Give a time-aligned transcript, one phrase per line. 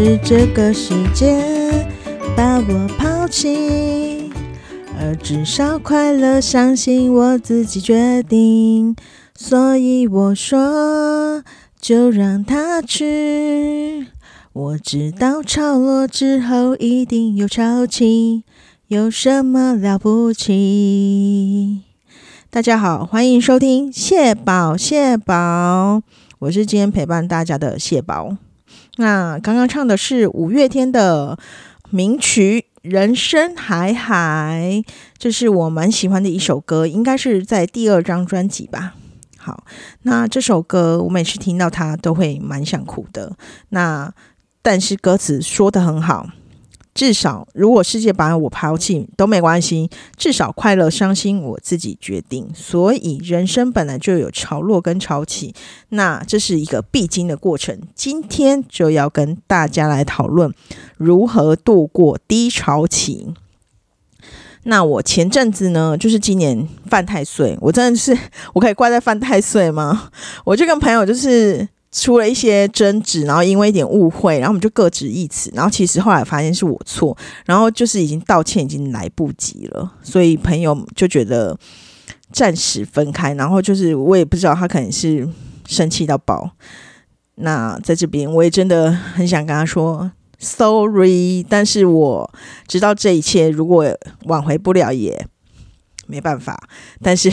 [0.00, 1.42] 是这个世界
[2.36, 4.30] 把我抛弃，
[4.96, 8.94] 而至少快乐，相信我自己决定。
[9.34, 11.42] 所以我说，
[11.80, 14.06] 就让它去。
[14.52, 18.44] 我知道潮落之后一定有潮起，
[18.86, 21.80] 有什么了不起？
[22.50, 26.02] 大家好，欢迎收听蟹宝蟹宝，
[26.38, 28.36] 我是今天陪伴大家的蟹宝。
[28.98, 31.38] 那刚刚唱的是五月天的
[31.90, 34.82] 名曲《人生海海》，
[35.16, 38.94] 这是我蛮喜欢的一首歌，应该是在第二张专辑吧。
[39.36, 39.64] 好，
[40.02, 43.36] 那这首歌我每次听到它都会蛮想哭的。
[43.68, 44.12] 那
[44.62, 46.28] 但是歌词说的很好。
[46.98, 52.50] 至少，如果世界把我抛弃都没关系，至少快乐、伤心我自己决定。
[52.52, 55.54] 所以，人生本来就有潮落跟潮起，
[55.90, 57.80] 那这是一个必经的过程。
[57.94, 60.52] 今天就要跟大家来讨论
[60.96, 63.32] 如何度过低潮期。
[64.64, 68.18] 那我前阵子呢，就是今年犯太岁，我真的是
[68.54, 70.10] 我可以怪在犯太岁吗？
[70.44, 71.68] 我就跟朋友就是。
[71.90, 81.58] 出了一些争执，然后因为一点误会，然后我们就各执一词，然后其实后来发现是我错，然后就是已经道歉已经来不及了，所以朋友就觉得
[82.30, 85.26] 暂时分开，然后就是我也不知道他可能是
[85.66, 86.50] 生气到爆。
[87.36, 92.30] 那在这边我也真的很想跟他说 sorry，但是我
[92.66, 93.86] 知道这一切如果
[94.24, 95.26] 挽回不了也。
[96.08, 96.58] 没办法，
[97.02, 97.30] 但是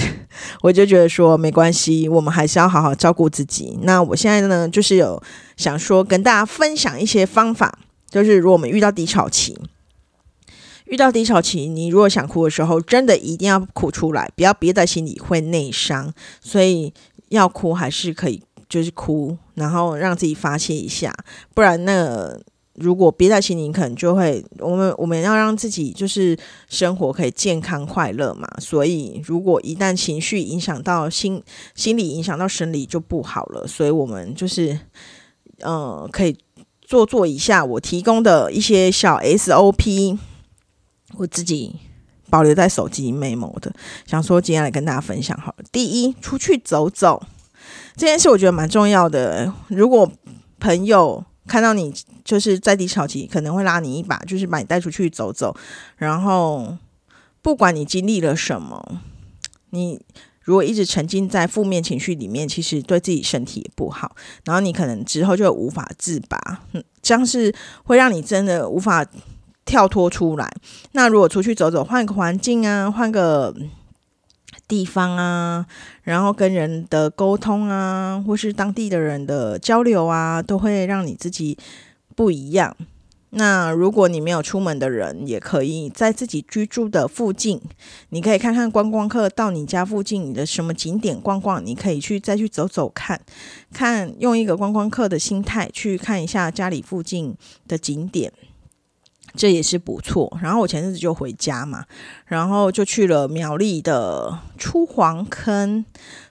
[0.61, 3.79] 我就觉得说没关系，我们还是要好好照顾自己。
[3.83, 5.21] 那我现在呢，就是有
[5.55, 9.57] 想说跟大家分享一些方法，就是如果我们遇到低潮期，
[10.85, 16.13] 遇到低潮期，你如果想哭的时候，真的一定要哭出来，不要憋在心里会内伤。
[16.41, 16.93] 所以
[17.29, 21.15] 要哭还是可以，就是哭，然后让自己发泄一下，
[21.53, 22.37] 不然那。
[22.75, 26.37] 如果憋在心里，可能就会我们我们要让自己就是
[26.67, 28.47] 生活可以健康快乐嘛。
[28.59, 31.41] 所以如果一旦情绪影响到心
[31.73, 33.65] 心理，影响到生理就不好了。
[33.65, 34.77] 所以我们就是
[35.61, 36.37] 嗯，可以
[36.81, 40.17] 做做一下我提供的一些小 SOP，
[41.17, 41.75] 我自己
[42.29, 43.73] 保留在手机 memo 的，
[44.05, 45.63] 想说今天来跟大家分享好了。
[45.71, 47.23] 第一，出去走走
[47.95, 49.53] 这件事，我觉得蛮重要的。
[49.69, 50.11] 如果
[50.59, 55.55] 朋友看到你就是在低潮期，可能会拉你一把，就是把你带出去走走。
[55.97, 56.77] 然后，
[57.41, 59.01] 不管你经历了什么，
[59.69, 60.01] 你
[60.41, 64.15] 如果一直沉浸在负面情绪里面，其实对自己身体也不好。
[64.43, 66.63] 然后你可能之后就无法自拔，
[67.01, 67.53] 这样是
[67.83, 69.05] 会让你真的无法
[69.65, 70.51] 跳脱出来。
[70.91, 73.55] 那如果出去走走，换个环境啊，换个。
[74.67, 75.65] 地方啊，
[76.03, 81.57] 然后跟人的沟通啊，或是当地的人的交流啊，都会让你自己
[82.15, 82.75] 不一样。
[83.37, 87.61] 那如果你没有出门的人，也可以在自己居住的附近，
[88.09, 93.19] 你可以看看观光客到你家附近你的什么景点逛逛，你可以去再去走走看
[93.73, 97.35] 看，用一个观光客的心态去看一下家里附近
[97.67, 98.31] 的景点。
[99.35, 100.37] 这也是不错。
[100.41, 101.85] 然后我前阵子就回家嘛，
[102.25, 105.85] 然后就去了苗栗的出黄坑。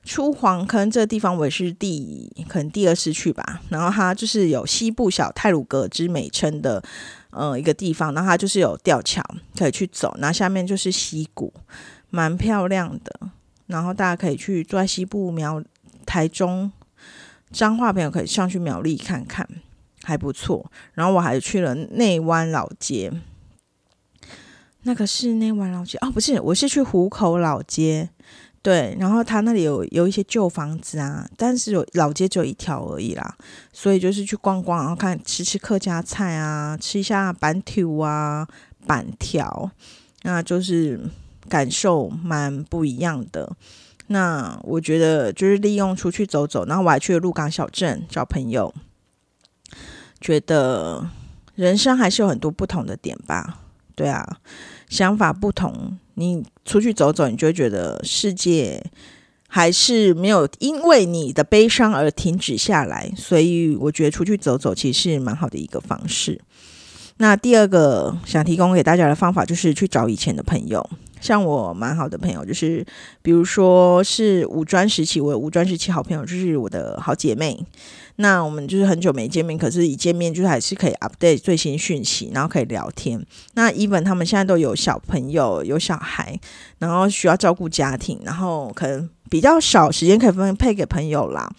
[0.04, 3.60] 出黄坑这地方我也是第可能第二次去吧。
[3.68, 6.82] 然后它就是有西部小泰鲁格之美称的，
[7.30, 8.12] 呃，一个地方。
[8.14, 9.22] 然后它就是有吊桥
[9.56, 11.52] 可以去走，然后下面就是溪谷，
[12.10, 13.30] 蛮漂亮的。
[13.66, 15.62] 然后大家可以去坐在西部苗
[16.04, 16.70] 台中
[17.50, 19.48] 彰化朋友可以上去苗栗看看。
[20.04, 23.10] 还不错，然后我还去了内湾老街，
[24.82, 28.10] 那个是内湾老街哦，不是，我是去湖口老街，
[28.60, 33.36] 对，然后他那里有有一些旧房子啊，但是有老街只有一条而已啦，
[33.72, 38.46] 所以就是去逛逛，然后看吃吃客家菜啊，吃一下板条啊，
[38.86, 39.70] 板条，
[40.22, 41.00] 那就是
[41.48, 43.56] 感受蛮不一样的。
[44.08, 48.74] 那我觉得就是利用出去走走，然后我还去了鹿港小镇找朋友。
[50.24, 51.06] 觉得
[51.54, 53.58] 人生还是有很多不同的点吧，
[53.94, 54.26] 对啊，
[54.88, 58.82] 想法不同，你出去走走，你就会觉得世界
[59.48, 66.40] 还是没有因为你的悲伤而停止下来，所以我觉得出去走走其实是蛮好的一个方式。
[67.18, 70.88] 那第二个想提供给大家的方法就是去找以前的朋友。
[71.20, 72.84] 像我蛮好的朋友，就是
[73.22, 77.64] 比如说是五专时期，我有五专时期好朋友，就是我的好姐妹。
[78.16, 83.20] 那我们就是很久没见面，可是一见面就是还是可以 update 最新讯息，然后可以聊天。
[83.54, 86.38] 那 even 他们现在都有小朋友，有小孩，
[86.78, 91.50] 然后需要照顾家庭，然后可能比较少时间可以分配给朋友啦。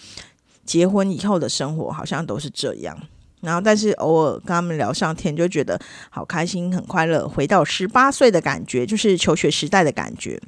[0.64, 2.98] 结婚以后的生活好像都是这样。
[3.42, 5.80] 然后但是偶尔跟他们聊上天，就觉得
[6.10, 10.42] 好开心、很快乐，回到十八岁的感觉，就是求学时代的感觉。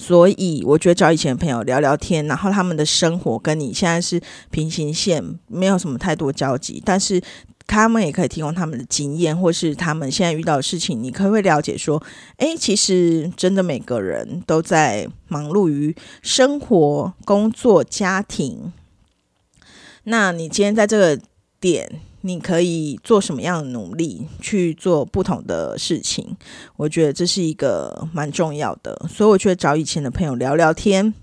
[0.00, 4.18] 所以我觉得找以前的朋友聊聊天，然后他们的生活跟你现在是
[4.50, 7.20] 平行线，没有什么太多交集，但是
[7.66, 12.00] 他们也可以提供他们的经验，或是他们现在遇到的事情，你可以会了解说，
[12.36, 18.72] 诶，其实真的每个人都在忙碌于生活、工作、家庭。
[20.04, 21.20] 那你今天在这个
[21.60, 22.00] 点。
[22.28, 26.36] 你可以做什么样的努力去做不同的事情？
[26.76, 31.14] 我觉得这是一个蛮重要的，所以我觉得找以前的朋友聊聊天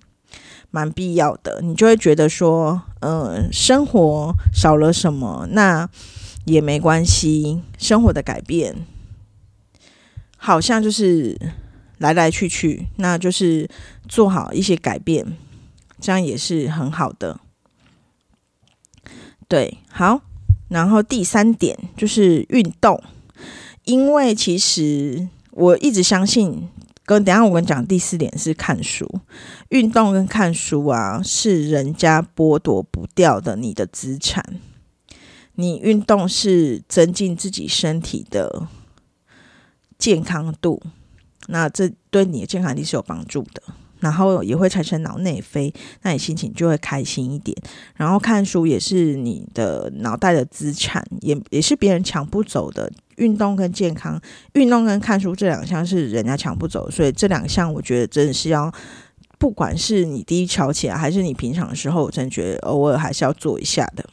[0.72, 1.62] 蛮必要的。
[1.62, 5.88] 你就会觉得说，嗯，生活少了什么，那
[6.46, 7.62] 也没关系。
[7.78, 8.88] 生活的改变
[10.38, 11.40] 好像就是
[12.00, 13.69] 来来去去，那就是
[14.10, 15.38] 做好一些改变，
[16.02, 17.40] 这样也是很好的。
[19.48, 20.22] 对，好。
[20.68, 23.02] 然后第三点就是运动，
[23.84, 26.68] 因为其实我一直相信，
[27.06, 29.08] 跟等下我跟你讲第四点是看书，
[29.70, 34.60] 运动跟看书啊是人家剥夺不掉的你的资产。
[35.58, 38.68] 你运动是增进自己身体的
[39.98, 40.82] 健康度，
[41.48, 43.64] 那这对你的健康力是有帮助的。
[44.00, 47.56] 然后也会产生脑内啡，那你心情就会开心一点。
[47.95, 52.92] 然后看书也是你的脑袋的资产，也也是别人抢不走的。
[53.18, 54.21] 运动跟健康，
[54.56, 58.69] 运动跟看书这两项是人家抢不走，所以这两项我觉得真的是要，
[59.38, 64.03] 不管是你第一瞧起来，还是你平常的时候，我真觉得偶尔还是要做一下的。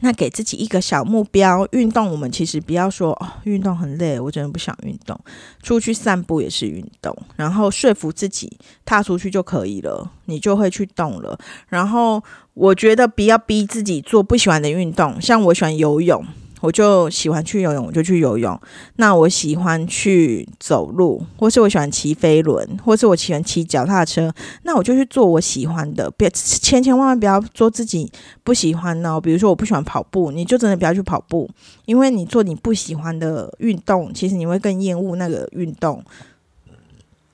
[0.00, 2.10] 那给自己一个小目标，运动。
[2.10, 5.18] 我们其实不要说哦，运动很累，我真的不想运动。
[5.62, 11.38] 出去散步也是运动，然后说服自己踏出去就可以了，你就会去动了。
[11.68, 12.22] 然后
[12.54, 16.24] 我觉得不要逼自己做不喜欢的运动，像我喜欢游泳。
[16.60, 18.60] 我就喜欢去游泳，我就去游泳。
[18.96, 24.32] 那我喜欢去走路，或是我喜欢骑飞轮，或是我喜欢骑脚踏车。
[24.62, 28.10] 那我就去做我喜欢的，别千千万万不要做自己
[28.42, 29.20] 不喜欢哦。
[29.20, 31.48] 比如说我不喜欢跑步，你就真的不要去跑步，
[31.86, 36.02] 因为你做你不喜欢的运动，其实你会更厌恶那个运动，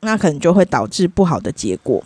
[0.00, 2.04] 那可能就会导致不好的结果。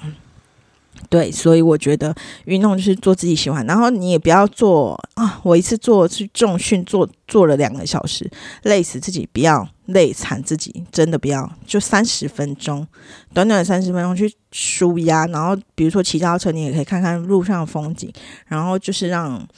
[1.11, 2.15] 对，所以我觉得
[2.45, 5.41] 运动就是做自己喜欢，然后你也不要做啊！
[5.43, 8.31] 我一次做去重训，做做了两个小时，
[8.65, 11.51] 累死自己，不要累惨自己，真的不要。
[11.67, 12.87] 就三十分钟，
[13.33, 18.13] 短短三十分钟去舒压，然后比如说骑脚车，你也可以看看路上的风景，
[18.47, 19.49] 然后就是让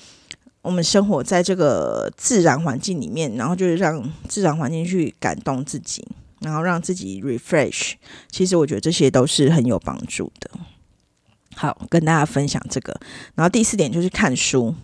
[0.62, 6.06] 我们生活在这个自然环境里面，然后就是让自然环境去感动自己，
[6.42, 7.94] 然后让自己 refresh。
[8.30, 10.50] 其实我觉得这些都是很有帮助的。
[11.60, 12.98] 好，跟大家分享这个。
[13.34, 14.74] 然后第四点就是看书。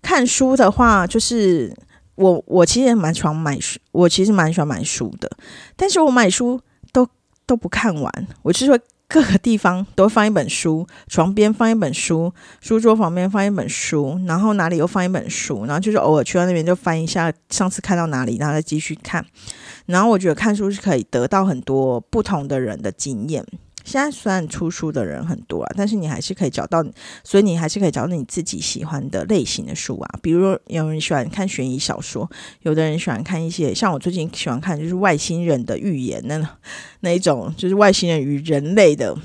[0.00, 1.76] 看书的话，就是
[2.14, 5.28] 我我其实蛮喜欢买书，我其实蛮喜欢买书的。
[5.74, 6.60] 但是我买书
[6.92, 7.08] 都
[7.44, 19.26] 都不看完，我就是会各个地方都放一本书，床边放一本书，书桌旁边放一本书，然后哪里又放一本书，然后就是偶尔去到那边就翻一下上次看到哪里，然后再继续看。
[19.86, 23.44] 然后我觉得看书是可以得到很多不同的人的经验。
[23.86, 26.84] 现在虽然出书的人很多啊，但是你还是可以找到，
[27.22, 30.18] 所以你还是可以找到你自己喜欢的类型的书啊。
[30.20, 32.28] 比如说，有人喜欢看悬疑小说，
[32.62, 36.58] 有的人喜欢看一些像我最近喜欢看就是外星人的预言那
[37.00, 39.16] 那一种，就是外星人与人类的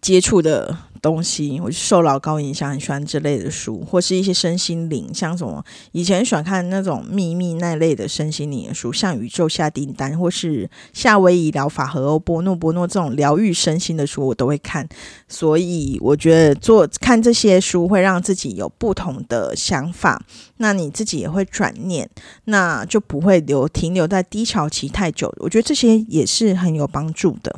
[0.00, 0.78] 接触的。
[1.06, 14.88] 东西，我受老高影响，很喜欢这类的书，或是一些身心灵，像什么以前喜欢看那种秘密那类的身心灵的书，像《宇宙下订单》或是《夏威夷疗法》和欧波诺波诺这种疗愈身心的书，我都会看。
[15.28, 20.20] 所以我觉得做看这些书会让自己有不同的想法，
[20.56, 22.10] 那你自己也会转念，
[22.46, 25.32] 那就不会留停留在低潮期太久。
[25.38, 27.54] 我觉得这些也是很有帮助的。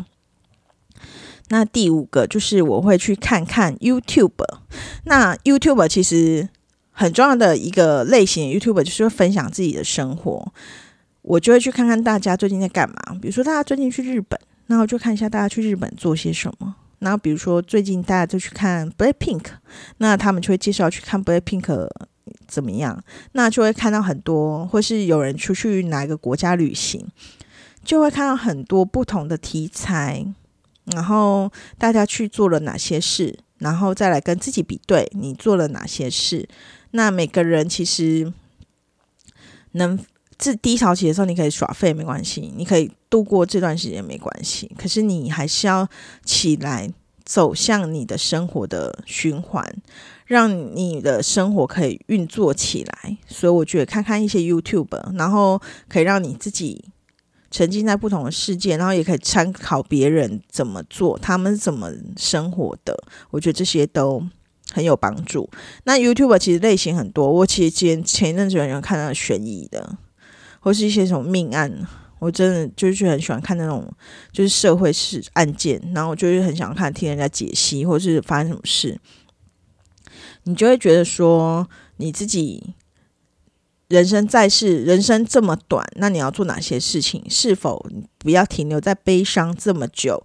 [1.49, 4.45] 那第五个就是我会去看看 YouTube。
[5.05, 6.49] 那 YouTube 其实
[6.91, 10.53] 很重要的一个类型，YouTube 就是分享自己的生活。
[11.23, 12.97] 我就会去看看大家最近在干嘛。
[13.21, 16.75] 比如说大家最近去日本，那我就看一下大家去日本做些什么。
[17.01, 19.45] 然后比如说最近大家就去看 Blackpink，
[19.99, 21.89] 那他们就会介绍去看 Blackpink
[22.47, 23.03] 怎么样。
[23.33, 27.07] 那就会看到很多，或是有人出去哪一个国家旅行，
[27.85, 30.27] 就会看到很多不同的题材。
[30.93, 36.49] 然后大家去做了哪些事，然后再来跟自己比对，你做了哪些事？
[36.93, 38.33] 那每个人其实
[39.73, 39.99] 能
[40.39, 44.71] 自低潮期的时候，你可以耍废没关系，你可以度过这段时间没关系。
[44.79, 45.89] 可是你还是要
[46.25, 46.91] 起来
[47.25, 49.63] 走向你的生活的循环，
[50.25, 53.19] 让你的生活可以运作起来。
[53.27, 56.85] 所以我觉得看看一些 YouTube，然后可以让你自己
[57.51, 62.97] 沉浸在不同的世界，然后也可以参考别人怎么做，他们怎么生活的。
[63.31, 64.23] 我觉得这些都
[64.73, 65.49] 很有帮助。
[65.85, 69.97] 那 YouTube 其实类型很多，我其实前前一阵子有人看到悬疑的，
[70.61, 71.87] 或是一些什么命案。
[72.21, 73.89] 我真的就是很喜欢看那种
[74.33, 78.99] 就是社会事案件，然后我就是很想看听人家解析，或是发生什么事，
[80.43, 82.75] 你就会觉得说你自己
[83.89, 87.23] 人生在世，人生这么短，那你要做哪些事情？
[87.29, 87.85] 是否
[88.19, 90.23] 不要停留在悲伤这么久？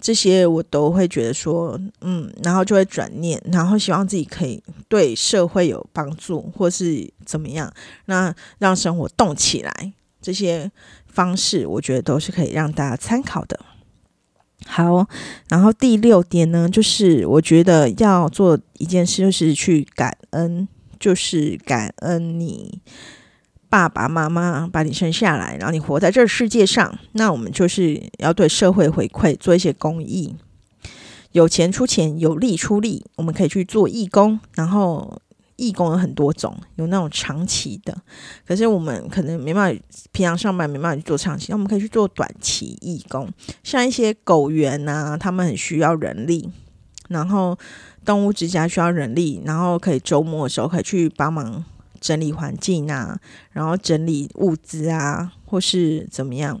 [0.00, 7.72] 这些我都会觉得说，嗯，然后就会转念，然后希望自己可以对社会有帮助，或是怎么样，
[8.04, 10.70] 那让生活动起来，这些。
[11.16, 13.58] 方式，我觉得都是可以让大家参考的。
[14.66, 15.08] 好，
[15.48, 20.68] 然后第六点呢，就是我觉得要做一件事，就是去感恩，
[20.98, 22.80] 就是感恩你
[23.68, 26.98] 爸爸妈妈把你生下来，然后你活在这世界上。
[27.12, 30.34] 那我们就是要对社会回馈，做一些公益，
[31.32, 35.20] 有钱出钱，有力出力，我们可以去做义工，然后。
[35.58, 37.96] 义工有很多种，有那种长期的，
[38.46, 43.26] 可是我们可能没办法，平常上班没办法去做长期，那我们可以去做短期义工，
[43.62, 46.50] 像一些狗园啊，他们很需要人力，
[47.08, 47.58] 然后
[48.04, 51.64] 动物之家需要人力，然后可以周末的时候可以去帮忙
[52.00, 53.18] 整理环境啊，
[53.52, 56.60] 然后整理物资啊，或是怎么样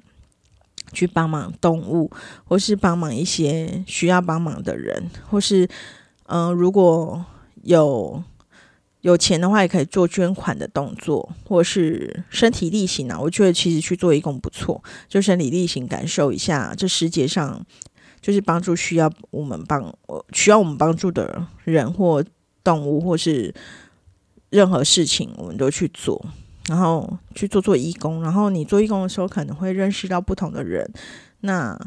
[0.92, 2.10] 去帮忙动物，
[2.44, 5.68] 或是帮忙一些需要帮忙的人，或是
[6.26, 7.24] 嗯，如果
[7.62, 8.22] 有。
[9.02, 13.16] 有钱的话，也可以做捐款的动作，或是身体力行啊。
[13.20, 17.64] 我觉得其实去做义工不错，就身体力行，感受一下这世界上
[18.20, 19.92] 就是帮助需要我们帮
[20.32, 22.24] 需要我们帮助的人或
[22.64, 23.54] 动物，或是
[24.50, 26.24] 任何事情，我们都去做，
[26.68, 28.22] 然后去做做义工。
[28.22, 30.90] 然后你做义工的时候，可能会认识到不同的人，
[31.40, 31.78] 那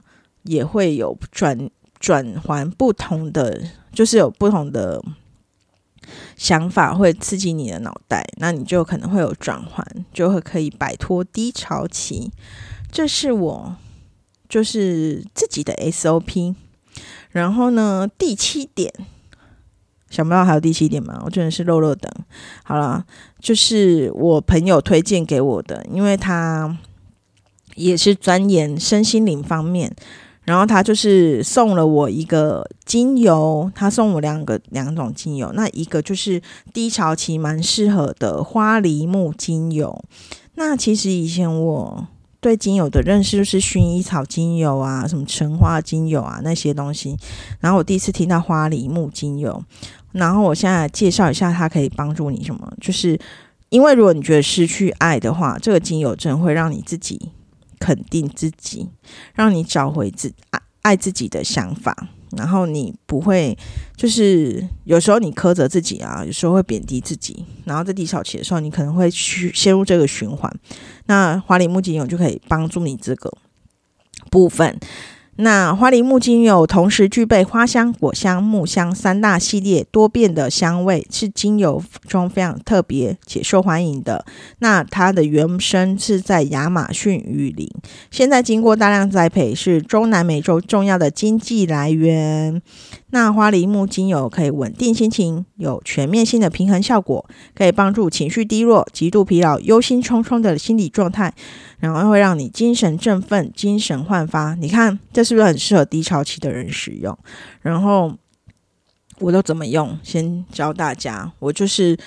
[0.44, 1.70] 也会有转
[2.00, 3.62] 转还不同的，
[3.94, 5.04] 就是有不同的。
[6.36, 12.32] 想法会刺激你的脑袋，那你就可能会有转换，就会可以摆脱低潮期。
[12.92, 13.76] 这是我
[14.50, 16.56] 就是自己的 SOP。
[17.30, 18.92] 然后呢，第七点，
[20.10, 21.22] 想不到还有第七点吗？
[21.24, 22.12] 我真的是漏漏等。
[22.64, 23.06] 好了，
[23.40, 26.78] 就是我朋友推荐给我的，因为他
[27.76, 29.96] 也是钻研身心灵方面。
[30.46, 36.42] 然后他就是送了我一个精油，他送我两个两种精油，那一个就是
[36.74, 40.04] 低潮期蛮适合的花梨木精油。
[40.56, 42.08] 那其实以前我
[42.40, 47.18] 对精油的认识就是薰衣草精油啊，什么橙花精油啊那些东西。
[47.60, 49.64] 然后我第一次听到花梨木精油，
[50.12, 53.20] 然后我现在介绍一下它可以帮助你什么，就是
[53.70, 57.32] 因为如果你觉得失去爱的话，这个精油真会让你自己。
[57.82, 58.90] 肯定自己，
[59.34, 63.58] 让你找回自爱爱自己的想法，然后你不会
[63.96, 70.52] 就是有时候你苛责自己啊，有时候会贬低自己，然后在低潮期的时候，你可能会去陷入这个循环。
[71.06, 73.32] 那华里木精油就可以帮助你这个
[74.30, 74.80] 部分。
[75.42, 84.26] 那花梨木精油同时具备花香、果香、木香三大系列多变的香味，是精油中非常特别且受欢迎的。
[84.60, 87.70] 那它的原生是在亚马逊雨林，
[88.12, 92.62] 现在经过大量栽培，是中南美洲重要的经济来源。
[93.12, 101.34] 那花梨木精油可以稳定心情，有全面性的平衡效果，可以帮助情绪低落、极度疲劳、忧心忡忡的心理状态，
[101.80, 104.54] 然后会让你精神振奋、精神焕发。
[104.54, 107.18] 你看，这是不是很适合低潮期的人使用？
[107.64, 108.16] 然后
[109.18, 109.98] 我都怎么用？
[110.04, 111.98] 先教大家，我就是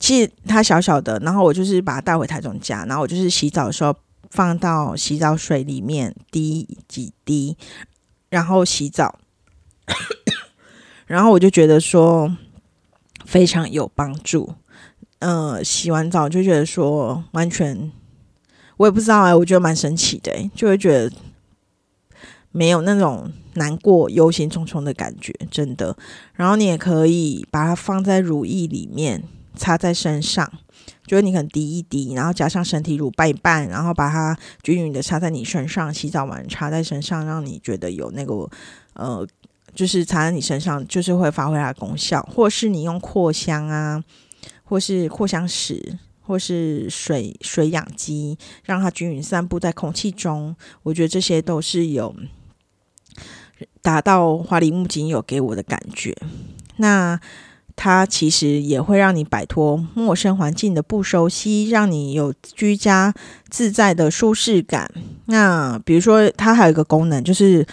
[0.00, 3.94] 其实它小小的，然后我就是把它带回台中家，然后我就是洗澡的时候
[4.30, 7.56] 放到洗澡水里面滴几滴，
[8.28, 9.20] 然后洗澡。
[11.12, 12.34] 然后我就觉得说
[13.26, 14.54] 非常有帮助，
[15.18, 17.92] 呃，洗完澡就觉得说完全，
[18.78, 21.14] 我也不知道哎，我觉得蛮神奇的，就会觉得
[22.50, 25.94] 没有那种难过、忧心忡忡的感觉，真的。
[26.32, 29.22] 然后你也可以把它放在乳液里面
[29.54, 30.50] 擦在身上，
[31.06, 38.48] 就是你可能滴一滴，然后加上身体乳拌一拌，然后把它均匀的擦在你身上，洗澡完擦在身上，让你觉得有那个
[38.94, 39.28] 呃。
[39.74, 44.02] 就是擦在你身上，就是会发挥它的功效，或是你用扩香啊，
[44.64, 50.54] 或是扩香石，或是水水养机，让它均匀散布在空气中。
[50.82, 52.14] 我觉得这些都是有
[53.80, 56.16] 达到花梨木精油给我的感觉。
[56.76, 57.18] 那
[57.74, 63.14] 它其实也会让你摆脱陌生环境的不熟悉，让你有居家
[63.48, 64.90] 自在的舒适感。
[65.26, 67.66] 那比如说，它还有一个功能，就是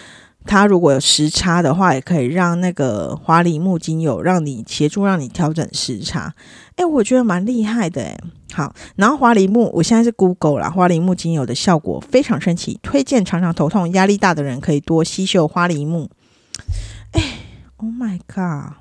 [0.46, 6.34] 它如果有时差的话，也可以让那个花梨木精油让你协助让你调整时差。
[6.76, 8.18] 哎，我觉得蛮厉害的哎。
[8.52, 16.10] 好，然后花梨木，我现在是 Google 啦，花梨木精油的效果非常神奇，推荐常常头痛、压力大的人可以多吸嗅花梨木。
[17.12, 17.22] 哎
[17.76, 18.74] ，Oh my god！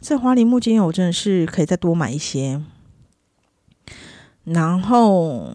[0.00, 2.60] 这花梨木精油真的是可以再多买一些，
[4.42, 5.52] 然后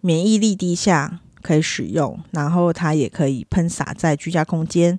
[0.00, 4.98] 免疫力低下可以使用，然后它也可以喷洒在居家空间。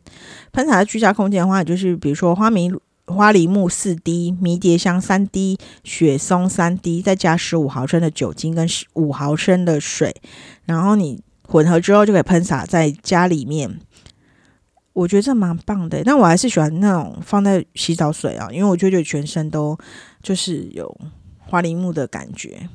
[0.53, 2.71] 喷洒在居家空间的话，就是比如说花迷
[3.07, 10.15] 花梨木四滴、迷迭香三滴、雪松三滴，再加十五毫升的酒精跟五毫升的水，
[10.65, 13.79] 然后你混合之后就可以喷洒在家里面。
[14.93, 19.77] 我觉得这蛮棒的，但我还是喜欢那种放在洗澡水啊，因为我觉得全身都
[20.21, 20.95] 就是有
[21.39, 22.69] 花梨木的感觉。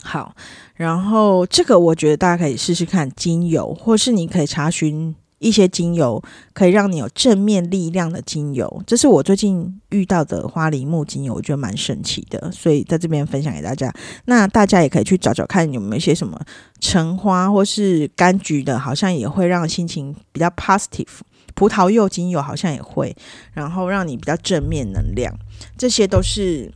[0.00, 0.34] 好，
[0.74, 5.14] 然后这个我觉得大家可以试试看精油，或是你可以查询。
[5.42, 6.22] 一些精油
[6.52, 13.92] 可以让你有正面力量的精油，这是我最近遇到的花梨木精油，我觉得蛮神奇的，所以在这边分享给大家。
[14.26, 16.40] 那大家也可以去找找看有没有一些什么
[16.78, 21.08] 橙花或是柑橘的，好像也会让心情比较 positive。
[21.56, 23.12] 葡萄柚精油好像也会，
[23.52, 25.34] 然后让你比较正面能量，
[25.76, 26.72] 这些都是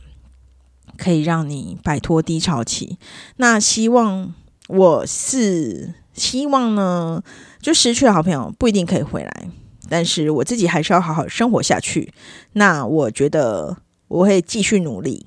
[0.97, 2.97] 可以让你摆脱低潮期。
[3.37, 4.33] 那希望
[4.67, 7.23] 我是希望呢。
[7.59, 9.49] 就失去了好朋友不一定可以回来，
[9.89, 12.13] 但是我自己还是要好好生活下去。
[12.53, 13.75] 那我觉得
[14.07, 15.25] 我会继续努力。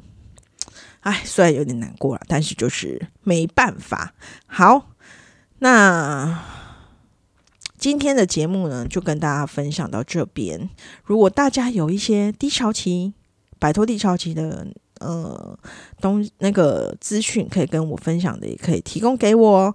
[1.01, 4.15] 哎，虽然有点难过了，但是就是没办法。
[4.47, 4.93] 好，
[5.59, 6.43] 那
[7.77, 10.71] 今天的节目呢，就跟大家分享到这边。
[11.05, 13.13] 如果大家有一些低潮期、
[13.59, 14.69] 摆脱低潮期的
[15.01, 15.59] 呃
[16.01, 19.75] 东那个资讯，可以跟我分享的，也可以提供给我，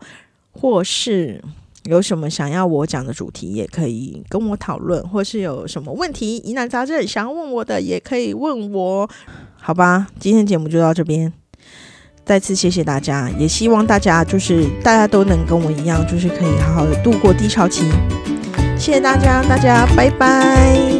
[0.53, 1.43] 或是。
[1.87, 9.07] 有什么想要我讲的主题，也可以跟我讨论，或是有什么问题疑难杂症想要问我的，也可以问我，
[9.61, 10.07] 好吧？
[10.19, 11.31] 今天节目就到这边，
[12.25, 17.83] 再次谢谢大家，也希望大家就是大家都能跟我一样，就是可以好好的度过低潮期。
[18.79, 20.94] 谢谢大家，大家拜拜。